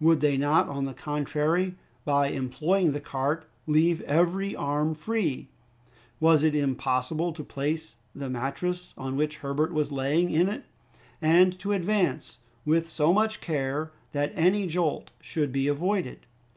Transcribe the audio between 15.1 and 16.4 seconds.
should be avoided?